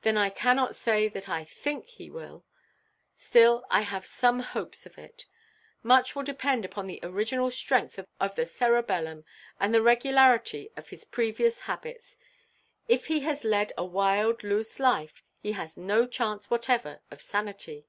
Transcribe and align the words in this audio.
"Then 0.00 0.16
I 0.16 0.30
cannot 0.30 0.74
say 0.74 1.08
that 1.08 1.28
I 1.28 1.44
think 1.44 1.84
he 1.86 2.08
will. 2.08 2.46
Still, 3.14 3.66
I 3.70 3.82
have 3.82 4.06
some 4.06 4.40
hopes 4.40 4.86
of 4.86 4.96
it. 4.96 5.26
Much 5.82 6.16
will 6.16 6.22
depend 6.22 6.64
upon 6.64 6.86
the 6.86 7.00
original 7.02 7.50
strength 7.50 8.00
of 8.18 8.34
the 8.34 8.46
cerebellum, 8.46 9.26
and 9.60 9.74
the 9.74 9.82
regularity 9.82 10.70
of 10.74 10.88
his 10.88 11.04
previous 11.04 11.60
habits. 11.60 12.16
If 12.88 13.08
he 13.08 13.20
has 13.28 13.44
led 13.44 13.74
a 13.76 13.84
wild, 13.84 14.42
loose 14.42 14.80
life, 14.80 15.22
he 15.38 15.52
has 15.52 15.76
no 15.76 16.06
chance 16.06 16.48
whatever 16.48 17.02
of 17.10 17.20
sanity." 17.20 17.84